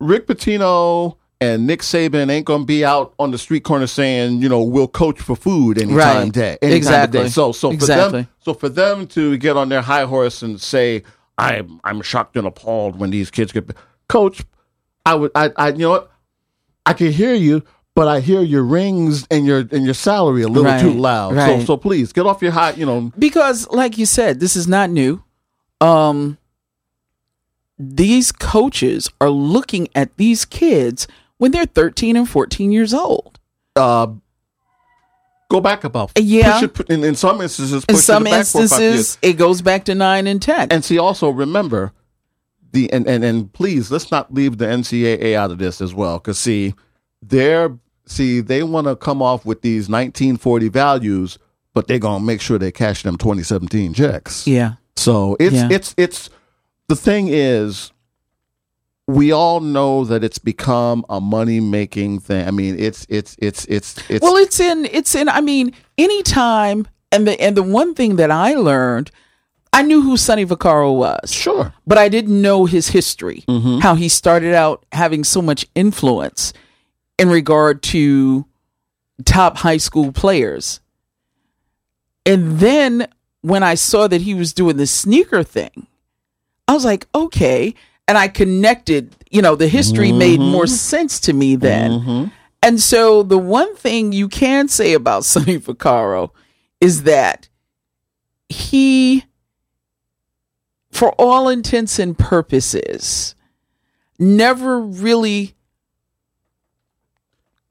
[0.00, 4.48] Rick Pitino and Nick Saban ain't gonna be out on the street corner saying, you
[4.48, 6.32] know, we'll coach for food anytime Right.
[6.32, 7.22] day, anytime Exactly.
[7.24, 7.28] day.
[7.28, 8.22] So, so for Exactly.
[8.22, 11.02] them, so for them to get on their high horse and say,
[11.36, 13.70] "I'm I'm shocked and appalled when these kids get,"
[14.08, 14.42] coach,
[15.06, 16.10] I would, I, I, you know what,
[16.84, 17.62] I can hear you.
[17.94, 20.82] But I hear your rings and your and your salary a little Right.
[20.82, 21.34] too loud.
[21.34, 21.60] Right.
[21.60, 22.72] So so please get off your high.
[22.72, 25.22] You know, because like you said this is not new
[25.80, 26.36] um
[27.78, 31.06] these coaches are looking at these kids
[31.38, 33.38] when they're 13 and 14 years old
[33.76, 34.08] uh,
[35.50, 36.64] go back about Yeah.
[36.64, 38.92] It, put- in, in some instances, in some it back four five years.
[38.92, 41.92] instances it goes back to 9 and 10 And see, also remember
[42.76, 46.18] the and and and please let's not leave the NCAA out of this as well,
[46.18, 46.74] because see,
[47.22, 47.70] they're
[48.06, 51.38] see they want to come off with these 1940 values,
[51.74, 54.46] but they're gonna make sure they cash them 2017 checks.
[54.46, 55.68] yeah So it's Yeah.
[55.70, 56.30] it's it's
[56.88, 57.90] the thing is
[59.08, 62.46] we all know that it's become a money making thing.
[62.46, 66.86] I mean, it's it's it's it's it's well it's in it's in i mean anytime
[67.12, 69.10] and the and the one thing that i learned
[69.78, 71.72] i knew who sonny vaccaro was sure.
[71.86, 73.78] but I didn't know his history, Mm-hmm.
[73.78, 76.52] how he started out having so much influence
[77.18, 78.44] in regard to
[79.24, 80.80] top high school players.
[82.24, 83.06] And then
[83.42, 85.86] when I saw that he was doing the sneaker thing,
[86.68, 87.74] I was like, okay.
[88.08, 92.32] And I connected, you know, the history made more sense to me then.
[92.62, 96.30] And so the one thing you can say about Sonny Vaccaro
[96.80, 97.48] is that
[98.48, 99.24] he
[100.96, 103.34] for all intents and purposes,
[104.18, 105.54] never really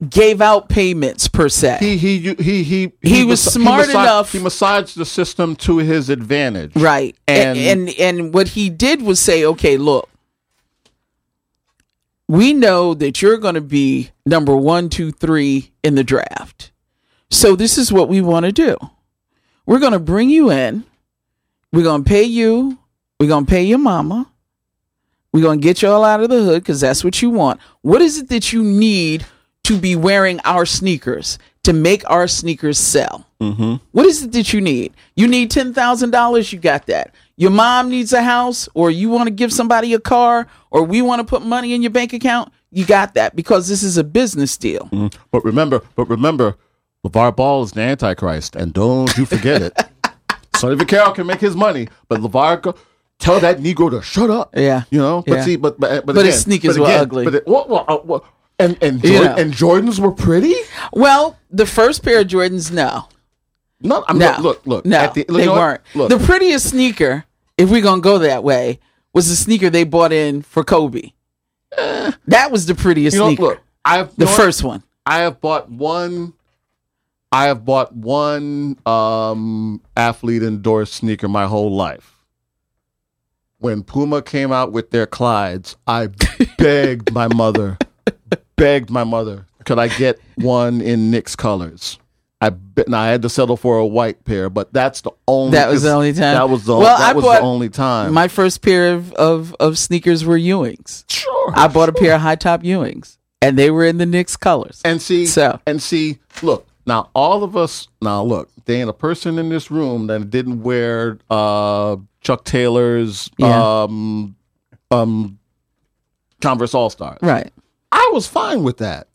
[0.10, 1.78] gave out payments per se.
[1.80, 6.10] He he he he He was smart massaged- enough- He massaged the system to his
[6.10, 6.76] advantage.
[6.76, 7.16] right.
[7.28, 10.10] And, And- and and what he did was say, okay, look,
[12.28, 16.72] we know that you're going to be number one, two, three in the draft.
[17.30, 18.76] So this is what we want to do.
[19.66, 20.84] We're going to bring you in.
[21.72, 22.78] We're going to pay you.
[23.20, 24.30] We're going to pay your mama.
[25.32, 27.60] We're going to get you all out of the hood because that's what you want.
[27.82, 29.26] What is it that you need
[29.64, 33.26] to be wearing our sneakers to make our sneakers sell?
[33.42, 33.76] Mm-hmm.
[33.92, 34.94] What is it that you need?
[35.16, 36.52] You need ten thousand dollars.
[36.52, 37.14] You got that.
[37.38, 41.02] Your mom needs a house, or you want to give somebody a car, or we
[41.02, 42.52] want to put money in your bank account.
[42.72, 44.90] You got that because this is a business deal.
[45.32, 46.56] But remember, but remember,
[47.06, 49.74] LeVar Ball is the Antichrist, and don't you forget it.
[50.56, 52.76] Sonny Vaccaro can make his money, but LeVar
[53.20, 54.54] tell that Negro to shut up.
[54.56, 54.84] Yeah.
[54.90, 55.24] you know.
[55.26, 55.44] But Yeah.
[55.46, 57.26] see, but but but, But again, his sneakers but were ugly.
[57.26, 58.24] But it, what, what, uh, what,
[58.60, 59.36] and and You know.
[59.36, 60.56] and Jordans were pretty.
[60.94, 63.08] Well, the first pair of Jordans, no,
[63.82, 64.86] No, I'm no, look, look, look.
[64.86, 65.82] no, at the, you they weren't.
[65.94, 67.26] Look, The prettiest sneaker,
[67.58, 68.80] if we're gonna go that way,
[69.14, 71.12] was the sneaker they bought in for Kobe.
[72.28, 73.62] that was the prettiest you know, sneaker, look.
[73.84, 74.84] I've the first one.
[75.06, 76.34] I have bought one.
[77.32, 82.15] I have bought one um, athlete endorsed sneaker my whole life.
[83.60, 86.10] When Puma came out with their Clydes, I
[86.58, 87.78] begged my mother,
[88.58, 91.98] begged my mother, could I get one in Knicks colors?
[92.42, 92.90] I bet.
[92.90, 95.52] Now I had to settle for a white pair, but that's the only.
[95.54, 96.36] That was the only time?
[96.36, 96.76] That was the.
[96.76, 98.14] Well, that I was bought the only time.
[98.14, 101.06] My first pair of, of, of sneakers were Ewings.
[101.10, 101.54] sure.
[101.56, 104.82] I bought a pair of high top Ewings, and they were in the Knicks colors.
[104.84, 108.94] And see, So- and see, look, now all of us, now look, there ain't a
[108.94, 113.84] person in this room that didn't wear uh, Chuck Taylor's Yeah.
[113.84, 114.36] um,
[114.92, 115.38] um,
[116.42, 117.20] Converse All Stars.
[117.22, 117.52] right.
[117.92, 119.08] I was fine with that.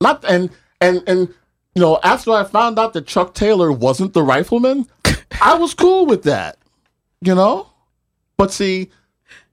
[0.00, 0.50] Not and
[0.80, 1.28] and and
[1.74, 4.86] you know, after I found out that Chuck Taylor wasn't the rifleman,
[5.42, 6.56] I was cool with that.
[7.20, 7.66] You know?
[8.38, 8.88] But see,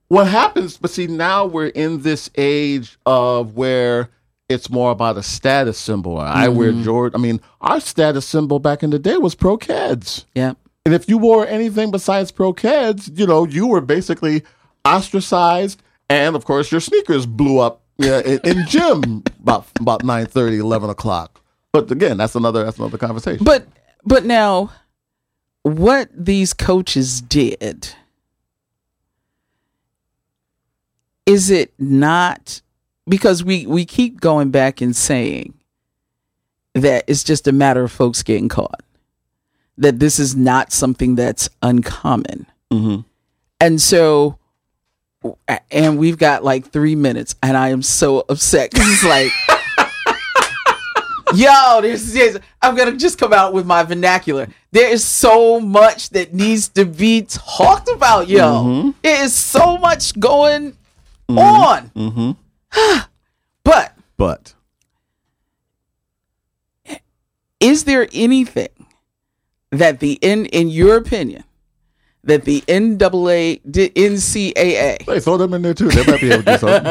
[0.07, 4.09] what happens, but see, now we're in this age of where
[4.47, 6.17] it's more about a status symbol.
[6.17, 7.19] I wear Jordan.
[7.19, 10.23] I mean, our status symbol back in the day was pro Keds.
[10.33, 10.53] Yeah.
[10.87, 14.43] And if you wore anything besides pro Keds, you know, you were basically
[14.85, 15.83] ostracized.
[16.09, 20.89] And of course, your sneakers blew up yeah, in, in gym about about 9 11
[20.89, 21.41] o'clock.
[21.73, 23.43] But again, that's another that's another conversation.
[23.43, 23.67] But
[24.05, 24.71] but now
[25.63, 27.93] what these coaches did
[31.25, 32.61] is it not
[33.09, 35.53] because we we keep going back and saying
[36.75, 38.83] that it's just a matter of folks getting caught
[39.77, 43.05] that this is not something that's uncommon Mhm.
[43.59, 44.37] and so
[45.71, 49.31] and we've got like three minutes and i am so upset because it's like
[51.35, 54.47] Yo, this is I'm gonna just come out with my vernacular.
[54.71, 58.63] There is so much that needs to be talked about, yo.
[58.63, 58.89] Mm-hmm.
[59.03, 60.71] It is so much going
[61.27, 61.37] mm-hmm.
[61.37, 61.89] on.
[61.89, 62.99] Mm-hmm.
[63.63, 64.53] but But
[67.59, 68.69] is there anything
[69.71, 71.43] that the in in your opinion
[72.23, 75.87] that the NAA NCAA they throw them in there too.
[75.87, 76.83] They might be able to do something.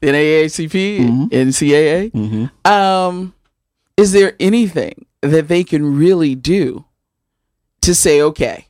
[0.00, 3.34] the NAACP NCAA um
[3.96, 6.84] is there anything that they can really do
[7.82, 8.66] to say okay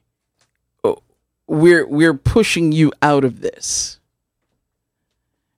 [1.47, 3.99] we're we're pushing you out of this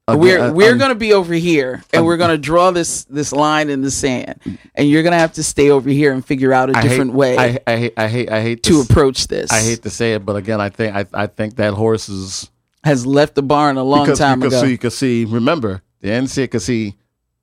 [0.08, 3.04] we're Again, we're um, going to be over here and we're going to draw this
[3.04, 4.40] this line in the sand
[4.76, 7.10] and you're going to have to stay over here and figure out a I different
[7.10, 7.92] hate, way I, I hate.
[7.96, 8.30] I hate.
[8.30, 8.90] I hate to this.
[8.90, 11.74] approach this I hate to say it, but again, I think I, I think that
[11.74, 12.50] horse is
[12.84, 15.24] has left the barn a long because time because ago so you can see.
[15.24, 16.94] Remember, the NCAA can see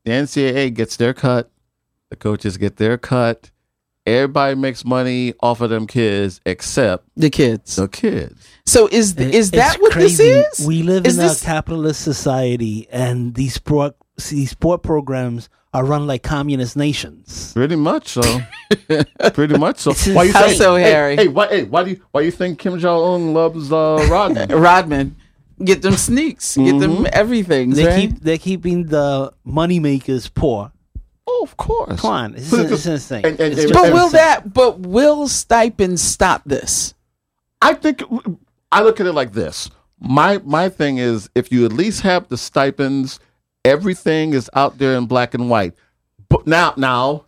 [0.06, 1.52] the NCAA gets their cut,
[2.10, 3.52] the coaches get their cut.
[4.06, 8.46] Everybody makes money off of them kids except the kids the kids.
[8.66, 10.24] so is It- is that what crazy.
[10.26, 13.96] this is We live Is in this- a capitalist society, and these sport
[14.30, 17.52] these sport programs are run like communist nations.
[17.54, 18.42] Pretty much so.
[19.34, 19.94] Pretty much so.
[20.14, 20.58] Why you How think?
[20.58, 21.16] so, hey, Harry?
[21.16, 21.48] Hey, why?
[21.48, 22.02] Hey, why do you?
[22.12, 24.50] Why you think Kim Jong Un loves uh, Rodman?
[24.68, 25.16] Rodman,
[25.64, 27.70] get them sneaks, get them everything.
[27.72, 28.02] They right?
[28.02, 30.73] keep they're keeping the moneymakers poor.
[31.28, 32.00] Oh, of course.
[32.02, 33.26] Come on, it's, But it's, it's- insane.
[33.26, 34.54] and- and- and- but will that?
[34.54, 36.94] But will stipends stop this?
[37.62, 38.04] I think
[38.72, 39.70] I look at it like this.
[40.00, 43.20] My my thing is if you at least have the stipends,
[43.64, 45.74] everything is out there in black and white.
[46.30, 47.26] But now now,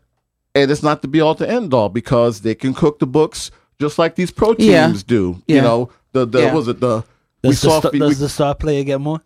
[0.54, 3.52] and it's not to be all to end all because they can cook the books
[3.80, 4.94] just like these pro teams Yeah.
[5.06, 5.42] do.
[5.48, 5.56] Yeah.
[5.58, 6.54] You know, the the Yeah.
[6.54, 7.04] was it the
[7.44, 9.22] we the, saw sta- fe- does we- the star player get more?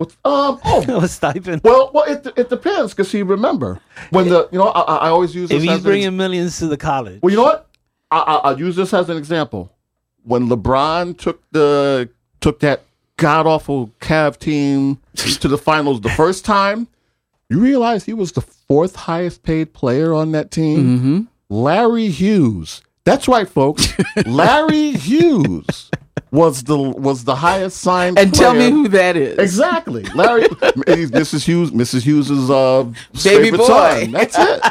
[0.00, 0.10] Um
[0.64, 1.62] oh a stipend.
[1.64, 3.80] well well it it depends because see remember
[4.10, 6.76] when the you know I, I always use this If he's bringing millions to the
[6.76, 7.68] college, Well, you know what?
[8.10, 9.72] I, I, I'll use this as an example.
[10.22, 12.82] When LeBron took the took that
[13.16, 16.88] god awful Cav team to the finals the first time,
[17.48, 20.98] you realize he was the fourth highest paid player on that team.
[20.98, 21.20] Mm-hmm.
[21.48, 22.82] Larry Hughes.
[23.04, 23.94] That's right, folks.
[24.26, 25.90] Larry Hughes
[26.36, 28.18] was the was the highest signed.
[28.18, 29.38] And tell me who that is.
[29.38, 30.42] Exactly, Larry.
[30.48, 31.44] Mrs.
[31.44, 31.70] Hughes.
[31.70, 32.02] Mrs.
[32.02, 33.66] Hughes's uh, Baby favorite boy.
[33.66, 34.10] son.
[34.12, 34.62] That's it.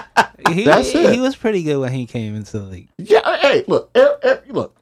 [0.54, 1.14] he, That's it.
[1.14, 2.90] he was pretty good when he came into the league.
[3.00, 4.76] Yeah, hey, look, e- e- look.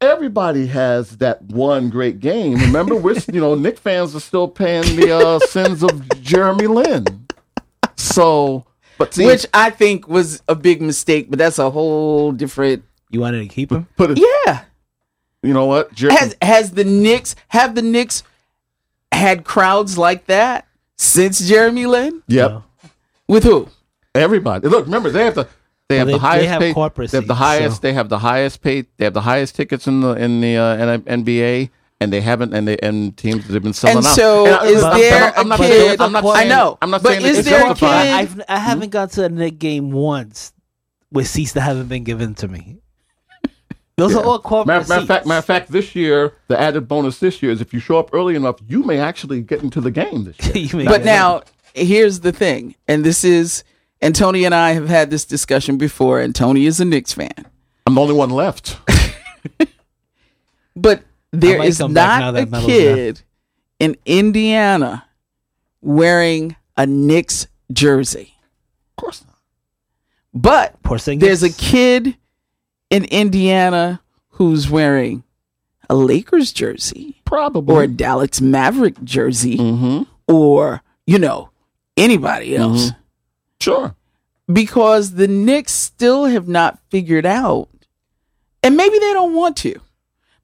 [0.00, 2.54] Everybody has that one great game.
[2.54, 7.26] Remember, we're you know Knick fans are still paying the uh, sins of Jeremy Lin.
[7.96, 8.64] So,
[8.96, 12.84] but see, Which I think was a big mistake, but that's a whole different.
[13.10, 13.88] You wanted to keep him?
[13.96, 14.18] put it.
[14.46, 14.64] Yeah.
[15.42, 15.92] You know what?
[15.94, 18.22] Jer- Has has the Knicks have the Knicks
[19.12, 22.22] had crowds like that since Jeremy Lin?
[22.28, 22.50] yep.
[22.50, 22.64] No.
[23.28, 23.68] With who?
[24.14, 24.68] Everybody.
[24.68, 25.48] Look, remember they have the
[25.88, 26.74] they have Well, the highest they have paid.
[26.74, 27.76] corporate they have the highest.
[27.76, 28.86] so- They have the highest paid.
[28.96, 31.70] They have the highest tickets in the in the uh, NBA.
[32.00, 34.14] And they haven't, and they and teams that have been selling And out.
[34.14, 36.78] so I- is I'm- there I'm, I'm a not kid- saying, I'm not I know,
[36.80, 38.04] I'm not but saying is it's there a justified.
[38.04, 40.52] kid- I've, I haven't gone to a Knick game once
[41.10, 42.78] with seats that haven't been given to me.
[43.98, 46.86] Those are all corporate Matter, matter of fact, matter of fact, this year the added
[46.86, 49.80] bonus this year is if you show up early enough, you may actually get into
[49.80, 50.84] the game this year.
[50.86, 51.42] But get now
[51.74, 53.64] here's the thing, and this is
[54.00, 57.46] and Tony and I have had this discussion before, and Tony is a Knicks fan.
[57.86, 58.78] I'm the only one left.
[60.78, 63.22] But there might is come back now not a Melo's kid
[63.80, 65.04] in Indiana
[65.82, 68.34] wearing a Knicks jersey.
[68.90, 69.38] Of course not.
[70.32, 71.20] But Porzingis.
[71.20, 72.16] there's a kid
[72.90, 75.24] in Indiana who's wearing
[75.90, 77.74] a Lakers jersey Probably.
[77.74, 80.02] or a Dallas Maverick jersey mm-hmm.
[80.26, 81.50] or, you know,
[81.96, 82.92] anybody else.
[83.60, 83.94] Sure.
[84.50, 87.68] Because the Knicks still have not figured out,
[88.62, 89.78] and maybe they don't want to.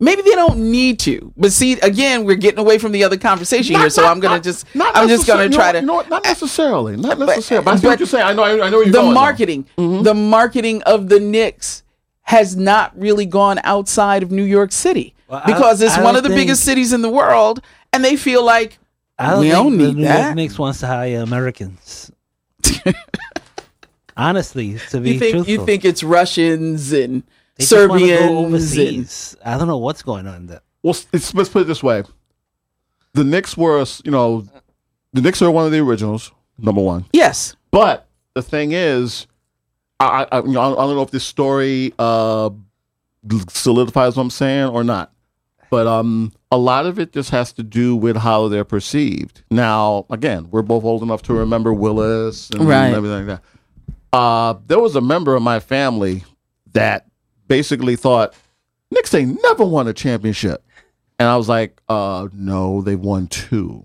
[0.00, 1.32] Maybe they don't need to.
[1.36, 4.66] But see, again, we're getting away from the other conversation here, so I'm gonna just
[4.74, 7.64] I'm just gonna try to no, not necessarily, not necessarily.
[7.64, 8.26] But, I see but what you're saying.
[8.26, 11.83] I know, I, know you're the marketing, the marketing of the Knicks
[12.24, 16.16] has not really gone outside of New York City Well, I- because it's I one
[16.16, 17.60] of the think- biggest cities in the world,
[17.92, 18.78] and they feel like
[19.18, 20.34] I don't we think don't the need New York that.
[20.34, 22.10] Knicks wants to hire Americans.
[24.16, 27.24] Honestly, to be You think truthful, you think it's Russians and
[27.56, 29.54] they just wanna go Serbians and.
[29.54, 30.60] I don't know what's going on there.
[30.82, 32.04] Well, it's, let's put it this way:
[33.14, 34.46] the Knicks were, you know,
[35.12, 37.06] the Knicks are one of the originals, number one.
[37.12, 39.26] yes, But the thing is,
[40.00, 42.50] I, I, you know, I don't know if this story uh,
[43.48, 45.12] solidifies what I'm saying or not.
[45.70, 49.42] But um, a lot of it just has to do with how they're perceived.
[49.50, 52.92] Now, again, we're both old enough to remember Willis and Right.
[52.92, 54.16] everything like that.
[54.16, 56.22] Uh, there was a member of my family
[56.74, 57.06] that
[57.48, 58.34] basically thought
[58.92, 60.64] Knicks ain't never won a championship,
[61.18, 63.84] and I was like, uh, no, they won two,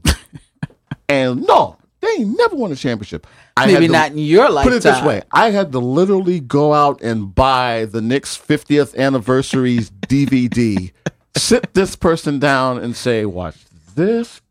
[1.10, 1.78] and no,
[2.18, 3.28] they ain't never won a championship.
[3.58, 4.74] I maybe to- not in your lifetime.
[4.74, 8.96] Put it this way: I had to literally go out and buy the Knicks 50th
[8.98, 10.92] anniversary's DVD,
[11.36, 13.58] sit this person down, and say, "Watch
[13.96, 14.42] this,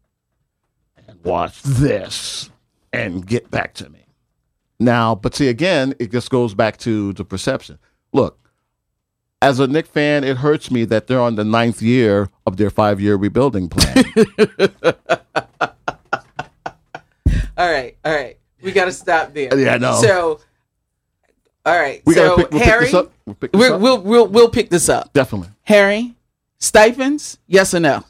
[1.06, 2.50] and watch this,
[2.92, 4.06] and get back to me."
[4.80, 7.78] Now, but see, again, it just goes back to the perception.
[8.12, 8.38] Look,
[9.42, 12.70] as a Knick fan, it hurts me that they're on the ninth year of their
[12.70, 14.04] five-year rebuilding plan.
[17.58, 18.38] All right, all right.
[18.62, 19.56] We got to stop there.
[19.58, 20.00] Yeah, I know.
[20.00, 20.40] So,
[21.66, 22.02] all right.
[22.06, 23.12] We so gotta pick, we'll Harry, pick this up.
[23.26, 23.80] We'll pick this we're- up.
[23.80, 25.12] we'll we'll we'll pick this up.
[25.12, 25.48] Definitely.
[25.64, 26.14] Harry,
[26.58, 27.38] stipends?
[27.46, 28.04] Yes or no?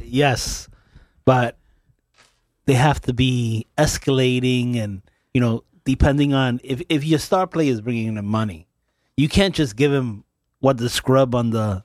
[0.00, 0.68] Yes,
[1.24, 1.56] but
[2.66, 5.02] they have to be escalating, and
[5.34, 8.66] you know, depending on if if your star player is bringing in money,
[9.16, 10.24] you can't just give him
[10.60, 11.84] what the scrub on the.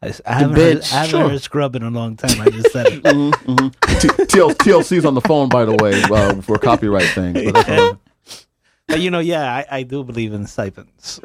[0.00, 0.92] I, I haven't, heard, bench.
[0.92, 1.28] I haven't Sure.
[1.28, 2.40] heard scrub in a long time.
[2.40, 3.02] I just said it.
[3.02, 7.50] T- TL, TLC's on the phone, by the way, uh, for copyright things.
[7.52, 8.46] But that's.
[8.86, 11.20] But you know, yeah, I, I do believe in stipends.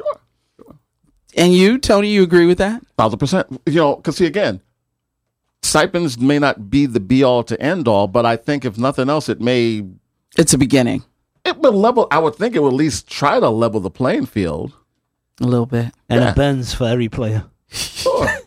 [1.36, 2.82] And you, Tony, you agree with that?
[2.98, 3.46] thousand percent.
[3.66, 4.60] You know, because see again,
[5.62, 9.08] stipends may not be the be all to end all, but I think if nothing
[9.08, 9.84] else, it may
[10.36, 11.04] It's a beginning.
[11.44, 12.06] it will level.
[12.10, 14.72] I would think it would at least try to level the playing field.
[15.40, 15.92] A little bit.
[16.08, 16.32] And Yeah.
[16.32, 17.44] a Benz for every player.
[17.74, 18.26] Sure.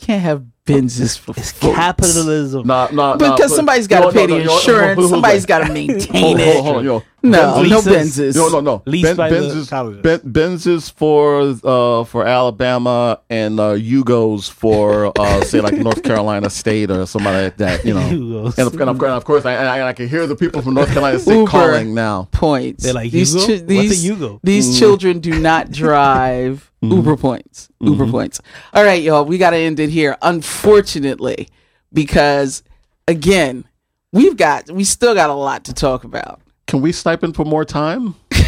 [0.00, 1.74] Can't have Benzes for It's folks.
[1.74, 2.66] capitalism.
[2.66, 4.94] nah, nah, nah, Because but- somebody's got to pay the insurance.
[4.94, 5.60] hold on, Somebody's hold on.
[5.60, 6.62] got to maintain Hold on, it.
[6.62, 7.02] hold on, yo.
[7.20, 8.16] No, no Leases.
[8.18, 8.36] Benzes.
[8.36, 8.82] No, no, no.
[8.86, 15.60] Leased by Benzes, ben, Benzes for uh, for Alabama and uh, Yugos for uh, say
[15.60, 17.84] like North Carolina State or somebody like that.
[17.84, 18.52] You know.
[18.56, 20.74] And of, and of, and of course, I, I, I can hear the people from
[20.74, 21.50] North Carolina State Uber.
[21.50, 22.28] calling now.
[22.30, 22.84] Points.
[22.84, 23.46] They're like, these Yugo?
[23.46, 24.40] chi- What's a these, Yugo?
[24.44, 27.68] these children do not drive Uber points.
[27.80, 28.40] Uber points.
[28.72, 29.24] All right, y'all.
[29.24, 30.16] We got to end it here.
[30.22, 31.48] Unfortunately,
[31.92, 32.62] because
[33.06, 33.64] again,
[34.12, 36.40] we've got we still got a lot to talk about.
[36.66, 38.14] Can we stipend for more time?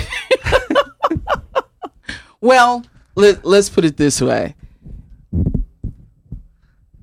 [2.40, 2.84] Well,
[3.16, 4.54] let, let's put it this way.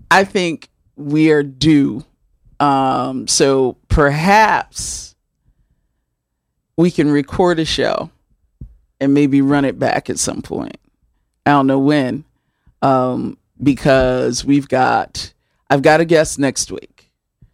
[0.10, 2.04] I think we are due.
[2.60, 5.16] Um, so perhaps
[6.76, 8.10] we can record a show
[9.00, 10.78] and maybe run it back at some point.
[11.48, 12.26] I don't know when,
[12.82, 15.34] um, because we've got
[15.70, 17.10] I've got a guest next week.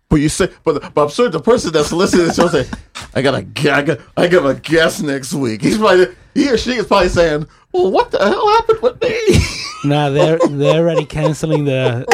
[0.09, 2.69] But you say, but, but I'm sure the person that's listening to the show say,
[3.15, 5.61] I got a, gu- I got, I got a guest next week.
[5.61, 9.19] He's probably, he or she is probably saying, well, what the hell happened with me?
[9.85, 12.05] Nah, they're they're already canceling the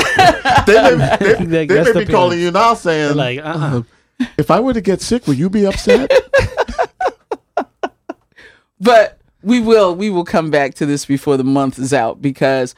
[0.65, 3.83] they may, they, they may be calling you now saying, like uh-uh.
[4.39, 6.11] if I were to get sick, would you be upset?
[8.81, 12.75] but we will we will come back to this before the month is out because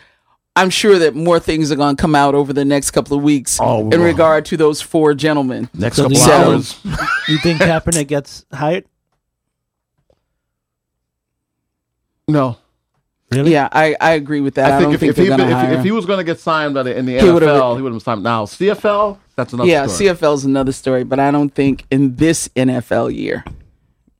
[0.55, 3.23] I'm sure that more things are going to come out over the next couple of
[3.23, 4.05] weeks Oh, in wow.
[4.05, 5.69] regard to those four gentlemen.
[5.73, 6.79] Next So couple do you- hours.
[7.29, 8.83] You think Kaepernick gets hired?
[12.27, 12.57] No.
[13.31, 13.53] Really?
[13.53, 14.71] Yeah, I, I agree with that.
[14.71, 16.23] I, I think don't if, think if, he, going if, if he was going to
[16.25, 18.23] get signed by the, in the He would've- NFL, he would have signed.
[18.23, 20.07] Now, CFL, that's another yeah, story.
[20.33, 23.45] is another story, but I don't think in this NFL year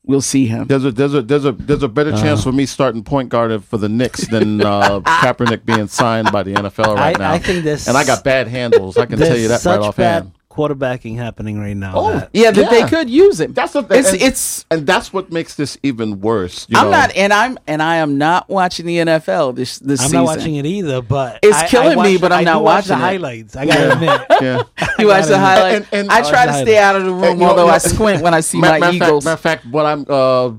[0.06, 0.68] we'll see him.
[0.68, 2.22] There's a there's a there's a there's a better Uh.
[2.22, 6.44] chance for me starting point guard for the Knicks than uh, Kaepernick being signed by
[6.44, 7.32] the NFL right I, now.
[7.32, 8.98] I think there's and I got bad handles.
[8.98, 10.32] I can tell you that such right bad offhand.
[10.52, 11.94] Quarterbacking happening right now.
[11.96, 13.54] Oh, that- Yeah, that they could use him.
[13.54, 14.66] That's the it's and, it's.
[14.70, 16.68] and that's what makes this even worse.
[16.70, 16.92] you I'm know.
[16.92, 20.20] not, and I'm, and I am not watching the NFL this this I'm season.
[20.20, 22.64] not watching it either, but It's I- I killing me, but I'm I not do
[22.64, 23.08] watch watching the it.
[23.08, 23.56] highlights.
[23.56, 24.22] I gotta admit.
[24.42, 24.64] Yeah.
[25.00, 25.88] You watch the And- highlight.
[25.94, 28.22] and- I I try to stay out of the room, And, although know, I squint
[28.22, 29.26] when I see my matter of fact- Eagles.
[29.26, 30.52] matter of fact, what I'm uh,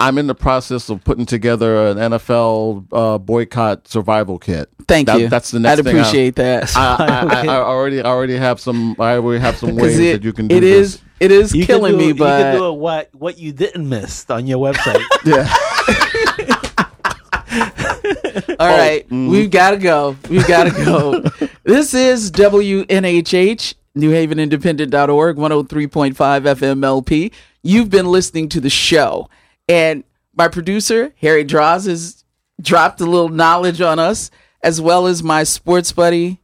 [0.00, 4.68] I'm in the process of putting together an NFL uh, boycott survival kit.
[4.86, 5.28] Thank That- you.
[5.28, 6.76] That's the next I'd thing I- appreciate that.
[6.76, 7.06] I, I,
[7.40, 10.22] I, I already I already have some I already have some 'Cause ways it, that
[10.24, 10.94] you can do it this.
[10.94, 13.38] is it is You killing do, me, you but you can do it what what
[13.38, 15.02] you didn't miss on your website.
[15.24, 15.52] Yeah.
[18.60, 20.16] All right, we've got to go.
[20.30, 21.20] We've got to go.
[21.64, 27.32] this is WNHH, New Haven 103.5 FM LP.
[27.62, 29.28] You've been listening to the show.
[29.68, 30.04] And
[30.34, 32.24] my producer, Harry Draws, has
[32.60, 34.30] dropped a little knowledge on us,
[34.62, 36.40] as well as my sports buddy,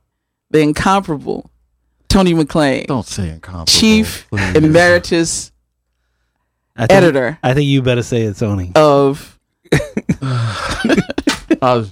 [0.51, 1.51] the incomparable
[2.09, 3.67] Tony McClean, Don't say incomparable.
[3.67, 4.55] Chief please.
[4.57, 5.51] Emeritus
[6.77, 7.39] I think, Editor.
[7.43, 8.71] I think you better say it, Tony.
[8.77, 9.39] of
[11.63, 11.87] Uh,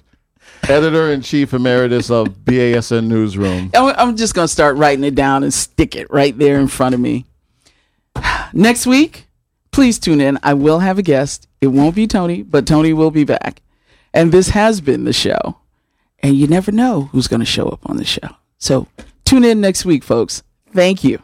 [0.69, 3.71] editor in chief emeritus of BASN Newsroom.
[3.75, 6.69] I'm, I'm just going to start writing it down and stick it right there in
[6.69, 7.25] front of me.
[8.53, 9.27] Next week,
[9.73, 10.39] please tune in.
[10.43, 11.49] I will have a guest.
[11.61, 13.63] It won't be Tony, but Tony will be back.
[14.15, 15.57] And this has been the show.
[16.21, 18.29] And you never know who's going to show up on the show.
[18.59, 18.87] So
[19.25, 20.43] tune in next week, folks.
[20.73, 21.23] Thank you.